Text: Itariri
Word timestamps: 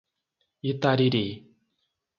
Itariri 0.71 1.27